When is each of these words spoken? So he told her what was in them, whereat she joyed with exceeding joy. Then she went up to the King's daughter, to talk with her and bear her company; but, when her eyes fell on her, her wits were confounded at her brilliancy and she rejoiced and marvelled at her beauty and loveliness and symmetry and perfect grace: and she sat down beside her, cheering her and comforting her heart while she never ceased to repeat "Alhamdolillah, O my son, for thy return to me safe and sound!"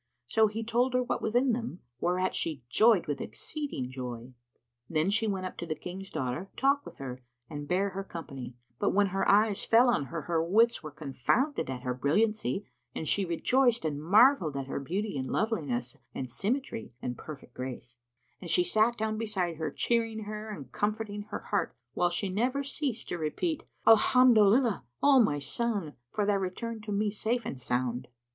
So 0.25 0.47
he 0.47 0.63
told 0.63 0.95
her 0.95 1.03
what 1.03 1.21
was 1.21 1.35
in 1.35 1.51
them, 1.51 1.79
whereat 1.99 2.33
she 2.33 2.63
joyed 2.69 3.05
with 3.05 3.21
exceeding 3.21 3.91
joy. 3.91 4.33
Then 4.89 5.11
she 5.11 5.27
went 5.27 5.45
up 5.45 5.57
to 5.59 5.67
the 5.67 5.75
King's 5.75 6.09
daughter, 6.09 6.45
to 6.49 6.55
talk 6.59 6.83
with 6.87 6.95
her 6.95 7.21
and 7.51 7.67
bear 7.67 7.89
her 7.91 8.03
company; 8.03 8.55
but, 8.79 8.95
when 8.95 9.05
her 9.09 9.29
eyes 9.29 9.63
fell 9.63 9.91
on 9.93 10.05
her, 10.05 10.23
her 10.23 10.43
wits 10.43 10.81
were 10.81 10.89
confounded 10.89 11.69
at 11.69 11.83
her 11.83 11.93
brilliancy 11.93 12.65
and 12.95 13.07
she 13.07 13.25
rejoiced 13.25 13.85
and 13.85 14.01
marvelled 14.01 14.57
at 14.57 14.65
her 14.65 14.79
beauty 14.79 15.19
and 15.19 15.27
loveliness 15.27 15.95
and 16.15 16.31
symmetry 16.31 16.93
and 16.99 17.15
perfect 17.15 17.53
grace: 17.53 17.97
and 18.41 18.49
she 18.49 18.63
sat 18.63 18.97
down 18.97 19.19
beside 19.19 19.57
her, 19.57 19.69
cheering 19.69 20.23
her 20.23 20.49
and 20.49 20.71
comforting 20.71 21.25
her 21.29 21.41
heart 21.51 21.75
while 21.93 22.09
she 22.09 22.27
never 22.27 22.63
ceased 22.63 23.07
to 23.09 23.19
repeat 23.19 23.61
"Alhamdolillah, 23.85 24.81
O 25.03 25.19
my 25.19 25.37
son, 25.37 25.93
for 26.09 26.25
thy 26.25 26.33
return 26.33 26.81
to 26.81 26.91
me 26.91 27.11
safe 27.11 27.45
and 27.45 27.59
sound!" 27.61 28.07